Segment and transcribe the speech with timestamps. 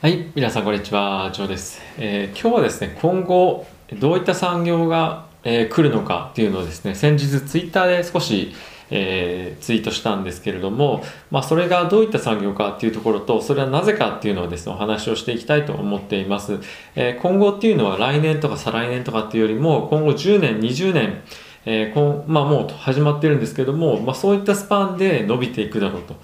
[0.00, 1.82] はい、皆さんこんにちは、ジョーです。
[1.98, 3.66] えー今日はですね、今後
[3.98, 8.54] どういった産業が、えー来るのかっていうのをですね、先日ツイッターで少し、
[8.90, 16.60] えーツイートしたんですけれども、まあ、それがどういった産業かっていうところと、それはなぜかっていうのをですね、お話をしていきたいと思っています。
[16.94, 21.22] え今後っていうのは来年とか再来年とかっていうよりも、今後10年、20年、
[21.66, 26.14] えこんまあ、もう始まってるんですけども、まあ、そういったスパンで伸びていくだろうと。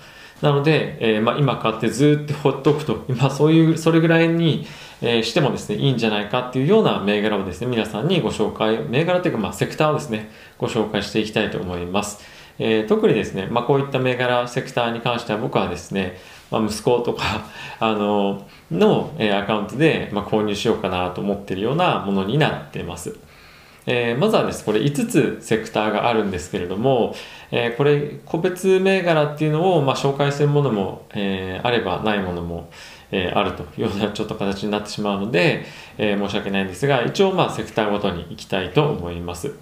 [0.45, 4.67] なので、えーまあ、今買ってずっとほっとくと、今そういう、それぐらいに、
[5.01, 12.23] えーしてもですね、いいんじゃないかっていうような銘柄をですね、皆さんにご紹介、銘柄というか、まあ、セクターをですね、ご紹介していきたいと思います。
[12.59, 16.19] えー特にですね、まあ、こういった銘柄、セクターに関しては僕はですね、
[16.51, 17.23] まあ、息子とか、
[17.81, 23.17] あの、の、えーアカウントで、まあ、購入しようかなと思っているようなものになっています。
[23.87, 27.15] えーまずはですこれ5つセクターがあるんですけれども、
[27.51, 32.71] えーこれ個別銘柄っていうのを、まあ、紹介するものも、えーあればないものも、
[33.11, 35.65] えあるというようなちょっと形になってしまうので、
[35.99, 39.53] え申し訳ないんですが一応まあセクターごとに行きたいと思います。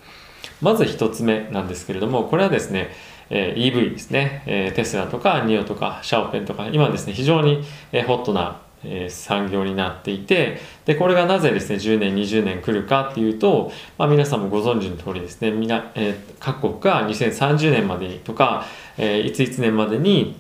[0.61, 2.91] まず1つ目なんですけれどもこれはですね
[3.31, 18.67] え EV ですね、えテスラとかニオとかシャオペンとか今ですね非常に、えホットなえー産業になっていてでこれがなぜですね10年20年来るかっていうと、まあ、皆さんもご存知の通りですねみな、えー各国が2030年までにとか、
[18.99, 20.37] えーいついつ年までに、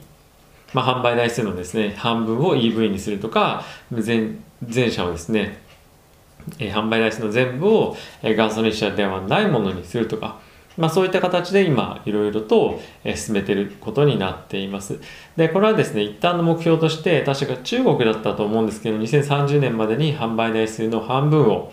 [0.74, 5.58] まあ、販売台数のですね半分を EV にするとか全全車をですね、
[6.58, 10.40] えー販売台数の全部を、えーガソリン車ではないものにするとか
[10.76, 12.80] まあ、そういった形で今いろいろと
[13.14, 14.98] 進めていることになっています。
[15.36, 21.72] で、これはですね、一旦の目標として、確か中国だったと思うんですけど、2030年までに販売台数の半分を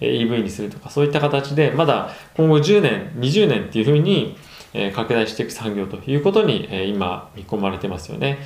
[0.00, 4.36] EV にするとか、そういった形で、まだ今後10年、20年っていうふうに
[4.94, 8.38] 拡大していく産業ということに今見込まれてますよね。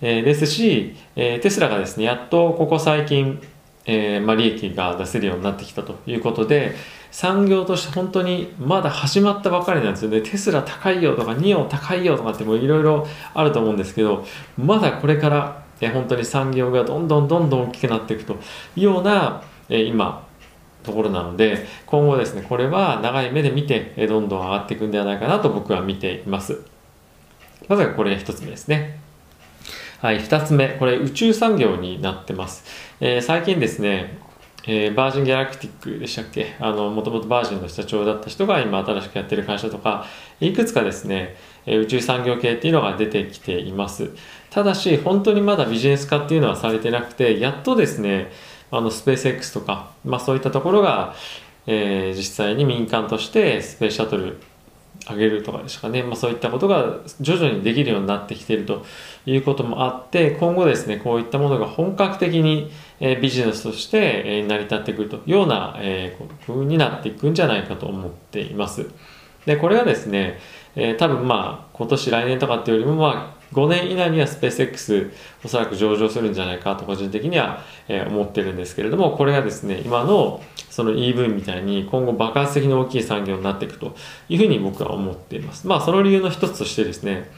[0.00, 3.40] ですし、テスラがですね、やっとここ最近、
[3.86, 6.74] えーまあ、利益が出せるようになってきたということで
[7.14, 10.20] 産業として本当にまだ始まったばかりなんですよね。
[10.20, 14.26] テスラ高いよとかニオ高いよとかってもいろいろあると思うんですけど
[14.58, 18.32] まだこれから、え本当に産業がどんどんどんどん大きくなっていくと
[18.74, 20.26] いうような、え今
[20.82, 26.64] ところなので今後ですねこれは長い目で見てどんどん上がっていくんではないかなと僕は見ています。
[27.68, 28.98] まずはこれが一つ目ですね。
[30.00, 32.64] はい、2つ目、これ宇宙産業になってます。
[33.00, 34.18] えー最近ですね、
[34.66, 36.56] えーバージン・ギャラクティックでしたっけ？
[36.58, 40.06] あの、もともとバージンの社長だった人が今新しくやってる会社とか、
[40.40, 41.36] いくつかですね、
[41.66, 44.10] えー宇宙産業系っていうのが出てきています。
[44.50, 48.32] ただし、本当にまだビジネス化っていうのはされてなくて、やっとですね、
[48.70, 51.14] あの、スペース X とか、まあそういったところが、
[51.66, 54.38] えー実際に民間としてスペースシャトル
[55.10, 58.86] 上げるとかですかね、まあ、そういったことが徐々にできるようになってきていると
[59.26, 68.86] いうこともあって今後ですねこういったものが本格的に、えビジネスとして、え成り立ってくるというような、えー風になっていくんじゃないかと思っています
[69.46, 70.38] でこれはですね、
[70.76, 75.12] えー多分まあ今年来年とかっていうよりもまあ5年以内にはスペース X
[75.44, 83.94] おそらく上場するんじゃないかと個人的には、えー思ってるんですけれどもこれがですね今のその EV みたいに今後爆発的に大きい産業になっていくと
[84.28, 85.66] いうふうに僕は思っています。
[85.68, 87.30] まあその理由の一つとしてですね、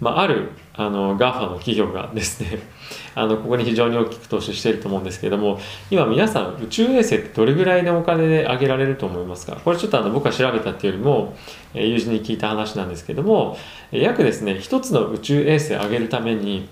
[0.00, 2.58] まあ、あるあの GAFA の企業がですね、
[3.14, 9.56] あのここに非常に大きく投資していると思うんですけれども、今皆さん宇宙衛星ってどれぐらいのお金で上げられると思いますか？
[9.62, 11.36] これちょっとあの僕は調べたっていうよりも、
[11.74, 13.58] えー友人に聞いた話なんですけども、
[13.92, 16.66] 約ですね、一つの宇宙衛星上げるために、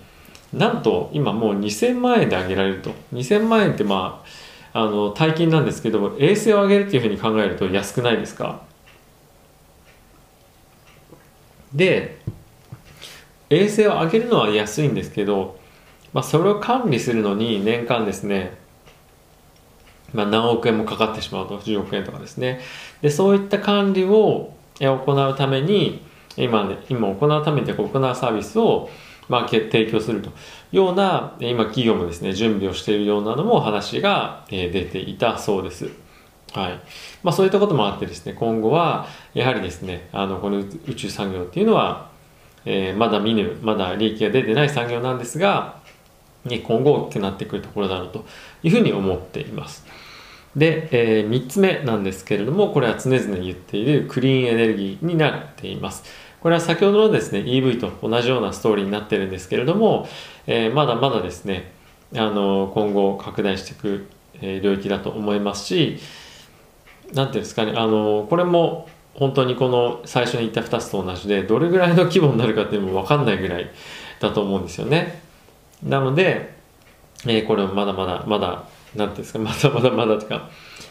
[0.51, 2.89] なんと今もう2000万円で上げられると。
[3.13, 4.23] 2000万円ってま
[4.73, 8.61] あ、あの大金なんですけども衛星を上げるっていうふうに考えると安くないですか？
[11.73, 12.17] で
[13.49, 15.59] 衛星を上げるのは安いんですけど、
[16.13, 18.57] まあ、それを管理するのに年間ですね、
[20.13, 22.61] まあ、何億円もかかってしまうと10億円とかですね。
[23.01, 26.01] でそういった管理を行うために
[26.37, 28.89] 今,、ね、今行うために行うサービスを
[29.29, 30.29] まあ、提供すると。
[30.29, 30.31] い
[30.73, 35.89] うような今企業もですね準備をしているようなのも話が出ていたそうです。
[36.51, 36.79] はい。
[37.23, 42.08] まあ、そういったこともあってですね今後はやはりですねあのこの宇宙産業っていうのは、
[42.65, 45.79] えーまだ見ぬまだ利益が出てない産業なんですが
[46.45, 48.25] ね今後大きくなってくるところだろうと
[48.63, 49.85] いうふうに思っています。
[50.55, 56.03] で、え3つ目なんですけれどもこれは常々言っているクリーンエネルギーになっています。
[56.41, 60.07] これは先ほどのですね EV と同じようなストーリーになってるんですけれども、
[60.47, 61.71] えーまだまだですね
[62.15, 64.07] あの今後拡大していく、
[64.41, 65.99] 領域だと思いますし
[67.13, 73.69] 何ていうんですかねあのこれも本当にこの最初に言った2つと同じでどれぐらいの規模になるかっていうのも分かんないぐらい
[74.19, 75.21] だと思うんですよね。
[75.83, 76.59] なので
[77.27, 78.63] えー、これもまだまだまだ
[78.95, 80.49] なんていうんですかまだまだまだとか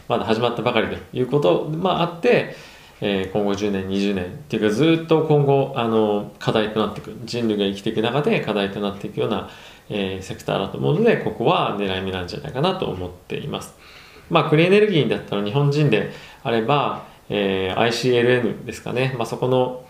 [0.09, 2.55] まだ始まったばかりということ、まあ、あって、
[3.01, 9.49] えー、今後10年20年っていうかずっと今後あの課題となっていく人類が生きていく中で課題となっていくような、
[9.89, 13.75] えー、セクターだと思うのでここは狙い目なんじゃないかなと思っています。
[14.31, 16.13] まあ、クリーンエネルギーだったら日本人で
[16.43, 19.85] あれば、えー、ICLN ですかね、まあ、そこの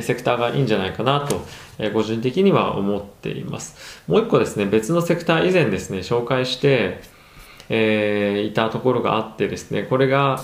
[0.00, 1.44] セクターがいいんじゃないかなと、
[1.78, 4.02] えー、個人的には思っています。
[4.06, 7.00] もう一個ですね、別のセクター以前ですね、紹介して、
[7.68, 10.40] えー、いたところがあってですね、これが、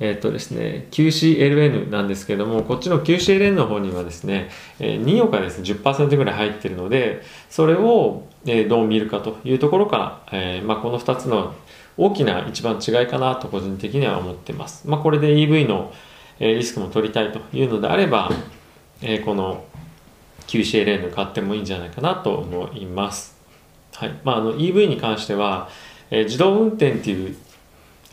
[0.00, 4.50] えっ、とですね、QCLN なんですけども、こっちの QCLN の方にはですね、
[4.80, 11.54] えー、2億がですね、10%ぐらい入っているので、それを、えー、どう見るかというところから、えーまあ、この2つの
[11.96, 14.88] 大きな一番違いかなと個人的には思ってます。
[14.88, 15.92] まあ、これで EV の
[16.40, 18.30] リスクも取りたいというのであれば、
[19.00, 19.64] えこの
[20.48, 23.36] QCLN 買ってもいいんじゃないかなと思います。
[23.94, 25.68] はいまあ、あの EV に関しては、
[26.10, 27.36] え自動運転っていう、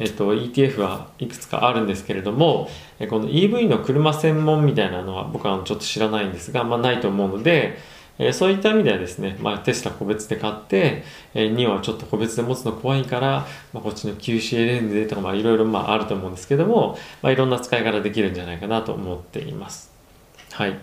[0.02, 2.68] えっと、ETF はいくつかあるんですけれども、
[2.98, 7.78] えこの EV の車専門みたいなのは僕はちょっと知らないんですが、まあ、ないと思うので、
[8.18, 11.04] えそういった意味ではですね、まあ、テスラ個別で買って、
[11.36, 19.92] えー、2はちょっと個別で持つの怖いから、まあ、こっちの QCLN でとか、まあ、いろいろまああると思うんですけども、まあ、いろんな使い方できるんじゃないかなと思っています。
[20.54, 20.80] はい。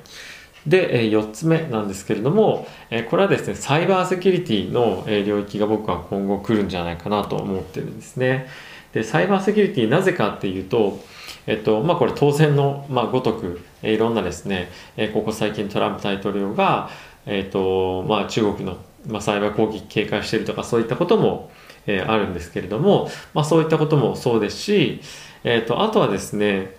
[0.64, 8.48] で、え4つ目なんですけれども、えこれはですね、サイバーセキュリティの、え領域が僕は今後来るんじゃないかなと思ってるんですね。
[8.92, 11.00] で、サイバーセキュリティなぜかっていうと、
[11.46, 16.90] えっと、まあこれ当然の、まあ、ごとく、えいろんなですね、えここ最近トランプ大統領が、
[17.26, 21.50] えーとまあ、中国の、まあ、サイバー攻撃警戒しているとかそういったことも、
[21.86, 25.00] え、あるんですけれども、まあ、そういったこともそうですし、
[25.44, 26.74] えーと、あとはですね、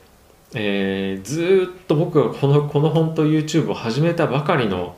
[0.53, 4.95] えー、ずっと僕がこのこの本と YouTube を始めたばかりの、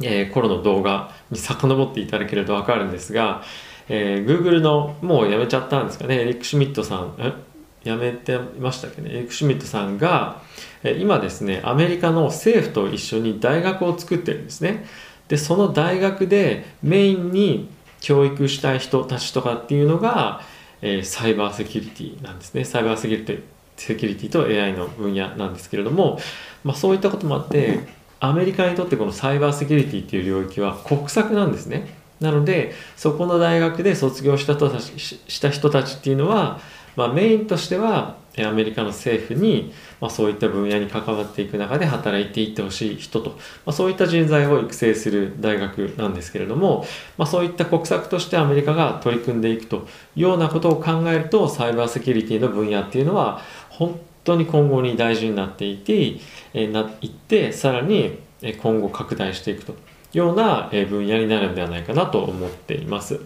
[0.00, 3.42] えー、頃の動画に遡っていただけると分かるんですが、
[3.92, 6.20] えー、Google のもうやめちゃったんですかね。
[6.20, 7.34] エリック・シュミットさん。
[7.82, 9.10] やめてましたっけね。
[9.10, 10.40] エリック・シュミットさんが
[10.82, 14.86] え今ですねアメリカの政府と一緒に大学を作ってるんですね。
[15.28, 17.68] でその大学でメインに
[18.00, 20.40] 教育したい人たちとかっていうのが、
[20.82, 22.64] えー、サイバーセキュリティなんですね。
[22.64, 23.42] サイバーセキュリティ
[23.76, 26.18] セキュリティと AI の分野なんですけれども、
[26.64, 27.80] まあ、そういったこともあって
[28.18, 31.99] アメリカにとってこのサイバーセキュリティっていう領域は国策なんですね。
[32.20, 36.60] なのでそこの大学で卒業した人たちした人たちっていうのは
[36.96, 43.36] まあ、メインとしてはアメリカの政府に、まあ、そういった分野に関わっていく中で働いていってほしい人と、ま
[43.66, 46.84] あ、そういった人材を育成する大学なんですけれども、
[47.18, 56.20] まあ、そういった国策としてアメリカが取り組んでいくというようなことを考えるとサイバーセキュリティの分野っていうのは本当に今後に大事になっていて、
[56.52, 58.18] え、ないってさらに
[58.62, 59.74] 今後拡大していくと。
[60.12, 63.20] ような分野になるんではないかなと思っています。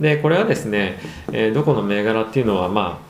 [0.00, 0.98] でこれはですね、
[1.32, 3.00] えー、どこの銘柄っていうのはま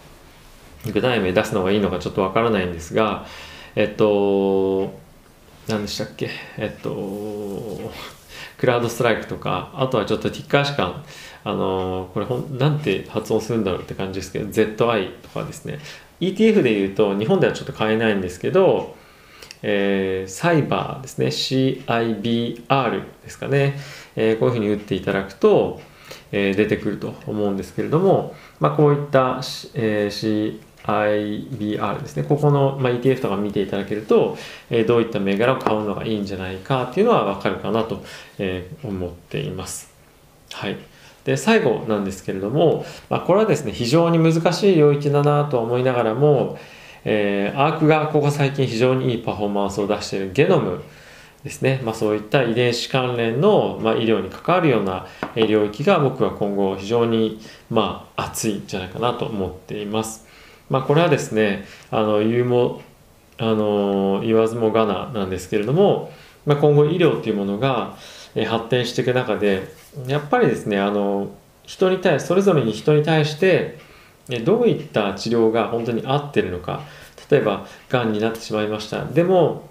[0.86, 3.24] あ具体名出すのがいいのかちょっとわからないんですが
[3.76, 4.92] えっと
[5.68, 6.28] 何でしたっけ？
[6.58, 7.90] えっと
[8.58, 11.02] クラウドストライクとかあとはちょっとティッカーしか
[11.44, 15.78] あのこれほんなんて発音するんだろうって感じですけど ZI とかですね。
[16.20, 18.94] ETF でいうと日本ではちょっと買えないんですけど
[19.62, 23.78] えー、サイバーですね CIBR ですかね、
[24.16, 25.80] えー、こういうふうに打っていただくと、
[26.30, 29.40] え出てくると思うんですけれども、まあ、こういった、
[29.74, 34.36] え CIBR ですね、ここの、まあ ETF とか見ていただけると、
[34.70, 38.02] えどういった銘柄を買うのがいいんじゃないかっていうのはわかるかなと、
[38.38, 39.92] え思っています。
[40.52, 40.76] はい。
[41.24, 46.58] で、最後なんですけれども、まあ、これはですね、非常に難しい領域だなと思いながらも、
[47.04, 50.82] えー、アークがここ最近非常にいいパフォーマンスを出しているゲノム
[51.42, 60.26] ですね、まあ、そういった遺伝子関連の、まあ、医療に関わるような領域が僕は今後非常に、まあ、熱いんじゃないかなと思っています。
[60.70, 62.82] まあ、これはですねあの言うも
[63.38, 66.12] あの言わずもがななんですけれども、
[66.46, 67.96] まあ、今後医療というものが
[68.46, 69.68] 発展していく中で
[70.06, 71.32] やっぱりですねあの
[71.64, 73.78] 人に対それぞれに人に対して
[74.28, 76.82] どういった治療が本当に合ってるのか
[77.30, 79.70] 例えばがんになってしまいましたでも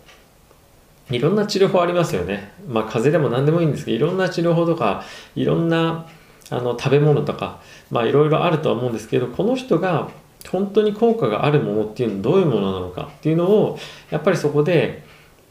[1.10, 2.54] いろんな治療法ありますよね。
[2.68, 5.04] まあ風邪でも何でもいいんですけどいろんな治療法とか
[5.36, 6.08] いろんな
[6.50, 10.10] あの食べ物とかまあいろいろあるとは思うんですけどこの人が
[10.50, 13.78] 本当に効果があるものっていうのはどういうものなのかっていうのを
[14.10, 15.04] やっぱりそこで、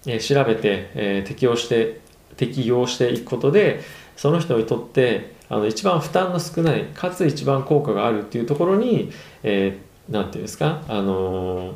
[0.06, 2.00] えー、調べて、えー、適用して
[2.36, 3.80] 適用していくことで
[4.20, 9.10] その人にとってあの一番負担の少ないかつ一番効果があるっていうところに
[9.42, 11.74] 何、えー、て言うんですか、あの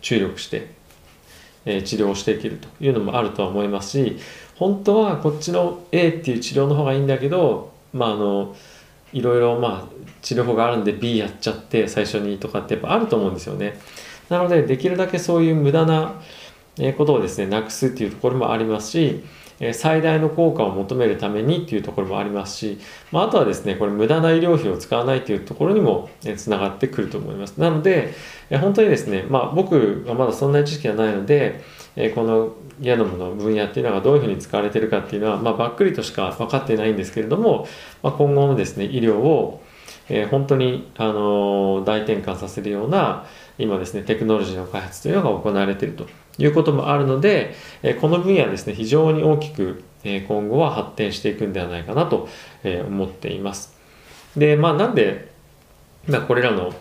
[0.00, 0.72] 注力して
[1.64, 4.18] え治療をしていけるというのもあるとは思いますし
[4.56, 8.56] 本当はこっちの A っていう治療の方がいいんだけどまああの
[9.12, 13.78] いろいろまあ治療法があるんで B やっちゃって最初にとかってやっぱあると思うんですよね。
[14.28, 16.20] なのでできるだけそういう無駄な
[16.96, 19.22] ことをですねなくすっていうところもありますし
[19.74, 22.78] 最大の効果を求めるためにっていうところもありますし、
[23.12, 27.58] まあ、あとはですねこれ無駄な医療費を使わないというところにもつながってくると思います。
[27.58, 28.14] なので
[28.50, 31.62] 本当にですね、まあ、僕はまだそんなに知識がないので
[32.14, 37.68] このゲノムの分野っていうのがどういうふうに使われてるかっていうのは、まあ、ばっくりとしか分かってないんですけれども、
[38.02, 39.62] まあ、今後のですね医療を
[40.10, 43.24] えー、本当に、あのー、大転換させるような
[43.58, 46.06] 今ですねテクノロジーの開発というのが行われていると
[46.38, 52.28] いうこともあるので、えー、この分野ですね非常に大きく、えー、今後は発展していくんではないかなと、
[52.64, 53.78] えー、思っています。
[54.36, 55.32] でまあなんで、
[56.06, 56.74] まあ、これらの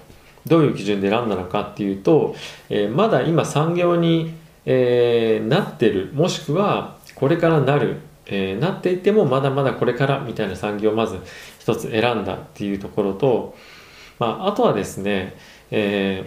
[0.45, 2.35] どういう基準で選んだのかっていうと、
[2.69, 4.33] えー、まだ今産業に、
[4.65, 7.97] えー、なってるもしくはこれからなる
[8.31, 11.19] えー、なっていてもまだまだこれからみたいな産業をまず
[11.59, 13.55] 一つ選んだっていうところと、
[14.19, 15.35] まあ、あとはですね、
[15.71, 16.23] え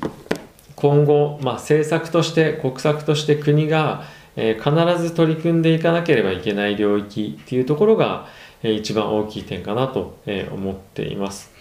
[0.00, 0.10] ー、
[0.76, 4.04] 今後、まあ、政策として国策として国が、
[4.36, 8.28] えー、必ず取り組んでいかなければいけない領域っていうところが、
[8.62, 11.52] えー、一番大きい点かなと、えー、思っています。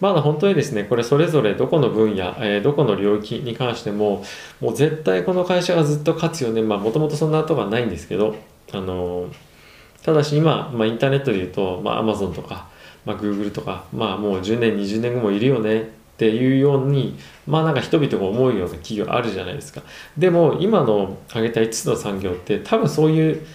[0.00, 4.24] まだ本当にですね、これそれぞれどこの分野、えー、どこの領域に関しても、
[4.60, 6.62] もう絶対この会社がずっと勝つよね。
[6.62, 8.36] まあもともとそんなとはないんですけど、
[8.72, 9.28] あの
[10.02, 12.68] ただし今、まあ、インターネットで言うと、まあ、Amazon とか、
[13.04, 15.84] まあ、Google とか、まあ、もう10年20年後もいるよねっ
[16.18, 19.82] ていうようにまあなんか人々が思うような企業あるじゃないですか。
[20.16, 23.46] でも今の挙げた5つの産業って多分そういう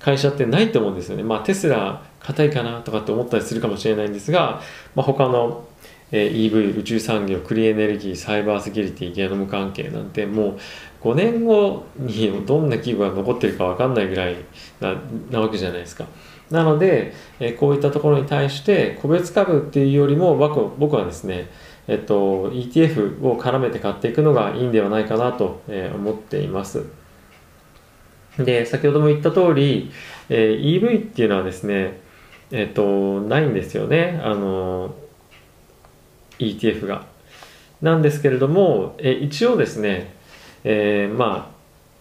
[0.00, 1.22] 会社ってないと思うんですよね。
[1.22, 4.62] まあテスラ硬いかなとかって思ったりするかもしれないんですが、
[4.94, 5.66] まあ、他の
[6.12, 10.58] え EV 宇宙産業クリーンエネルギーサイバーセキュリティゲノム関係なんてもう
[11.06, 14.36] 5年後にどんな企業が残ってるか分かんないぐらい
[14.80, 14.96] な
[15.30, 16.04] なわけじゃないですか。
[16.50, 21.48] なので、えこういったところに対して個別株っていうよりも僕はですね、
[21.86, 26.84] えっと、ETF を絡めて買っていくのがいいんではないかなと、え思っています。
[28.38, 29.92] で、先ほども言った通り、
[30.28, 32.00] え EV っていうのはですね、
[32.50, 34.20] えっと、ないんですよね。
[34.24, 34.94] あの
[36.38, 37.06] ETF が。
[37.82, 40.15] なんですけれども、え一応ですね、
[40.68, 41.56] えー、まあ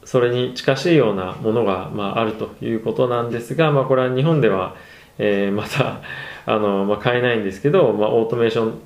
[0.06, 4.76] それに近しいようなものが、まあ、あるということなんですが、まあ、これは日本では、
[5.18, 6.02] えー、また
[6.46, 8.80] あの、まあ、買えないんですけど、まあ、オートメーション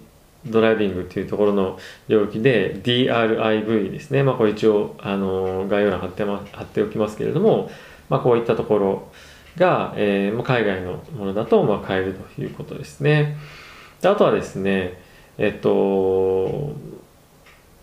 [0.45, 7.69] ドライビングっていうところの領域で DRIV ですね、まあ、これ一応あの概要欄貼って,、ま、貼っておきますけれども、
[8.07, 9.11] まあ、こういったところ
[9.57, 13.35] が、えー、海外のものだとまあ買えるということですね。
[14.01, 15.01] であとはですね、
[15.37, 16.73] えっと、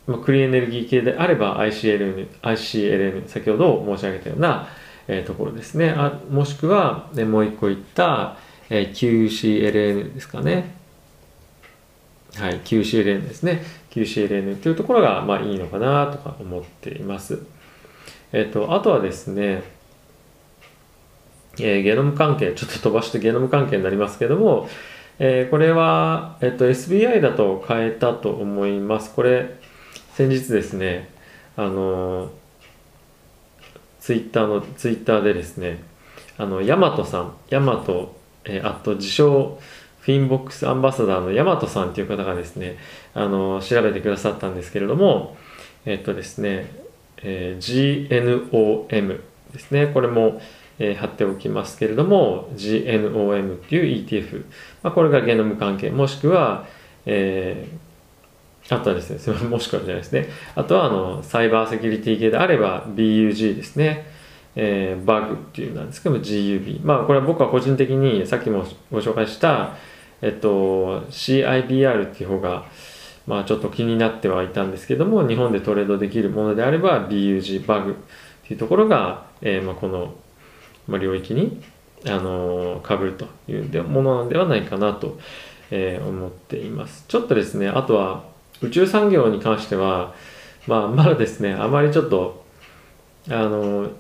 [0.07, 4.69] まあ、クリーンエネルギー系であれば ICLN, ICLN 先ほど申し上げたような、
[5.09, 5.91] えー、ところですね。
[5.91, 8.37] あもしくは、ね、もう一個言った、
[8.71, 10.75] えー、QCLN ですかね。
[12.37, 13.63] はい QCLN ですね。
[13.91, 17.41] QCLN というところがまあいいのかなとか思っています。
[18.33, 19.63] えっ、ー、とあとはですね
[21.59, 24.69] えー、ゲノム関係、ちょっと飛ばしてゲノム関係になりますけども、
[25.19, 29.15] えー、これは、えっと、SBI だと変えたと思います。
[29.15, 29.59] これ、
[30.17, 31.11] 先日ですね、
[31.59, 32.31] あの、
[34.01, 35.83] ツイッターの、ツイッターでですね、
[36.39, 39.59] あの、ヤマトさん、ヤマト、えー、あと自称、
[40.01, 42.79] フィンボックスアンバサダーのヤマトさんという方がですね、
[43.13, 45.37] あの、調べてくださったんですけれども、
[45.85, 46.71] えっとですね、
[47.19, 49.21] えー、GNOM
[49.53, 50.41] ですね、これも、
[50.79, 54.47] えー、貼っておきますけれども GNOM っていう ETF、
[54.83, 56.67] まあ、これがゲノム関係もしくは、
[57.05, 57.86] えー、
[58.69, 60.29] あとはですね、もしくはじゃないですね。
[60.55, 64.07] あとは、あの、サイバーセキュリティ系であれば BUG ですね。
[64.57, 66.81] えー、バグっていうなんですけども GUB。
[66.85, 69.77] まあ、これは僕は個人的にさっきもご紹介した、
[70.23, 72.65] えっと、CIBR っていう方が、
[73.27, 77.95] まあ、ちょっと気になってはいたんですけども、日本でトレードできるものであれば BUG バグっ
[78.47, 80.15] ていうところが、えー、まあ、この
[80.89, 81.61] まあ、領域に、
[82.07, 85.19] あのー、被るというものではないかなと、
[85.71, 87.05] えー、思っています。
[87.09, 88.25] ちょっとですね、あとは
[88.63, 90.15] 宇宙産業に関しては、
[90.67, 92.45] まあ、まだですね、あまりちょっと、
[93.29, 93.91] あの、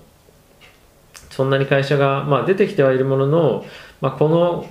[1.30, 3.66] そんなに会社が、まあ、出てきてはいるものの、
[4.00, 4.66] まあ、この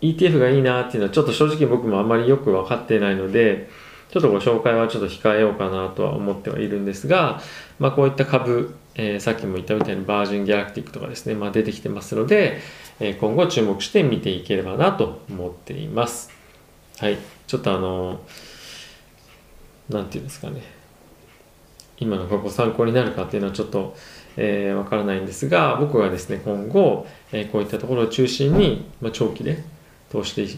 [0.00, 3.70] ETF がいいなっていうのはちょっと正直僕もあまりよく分かっていないので、
[4.10, 7.40] ちょっとご紹介はちょっと控えようかなとは思ってはいるんですが、
[7.78, 12.58] まあ、こういった株、えー、さっきも言ったみたいにバージンギャラクティックとかですね、まあ、出てきてますので、
[13.00, 16.30] えー、今後注目して見ていければなと思っています。
[16.98, 17.16] はい。
[17.46, 18.18] ちょっとあのな
[20.02, 20.62] んていうんですかね。
[21.98, 23.96] 今のがご参考になるかっていうのはちょっと、
[24.36, 29.62] えー、わからないんですが、僕はですね、今後、えー、こういったところを中心に、まあ、長期で
[30.10, 30.48] 投資で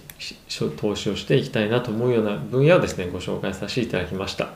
[0.77, 4.49] 投資をしていきたいなと思うような分野をですね、ご紹介させていただきました。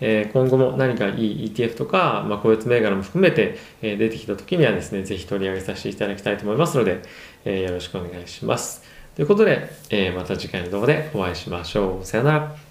[0.00, 7.02] えー、今後も何かいい ETF とか、まあ、個別銘柄も含めて、えー、出てきた時にはですね、ぜひ取り上げさせていただきたいと思いますので、
[7.44, 8.82] えー、よろしくお願いします。
[9.14, 12.06] ということで、えまた次回の動画でお会いしましょう。
[12.06, 12.69] さよなら。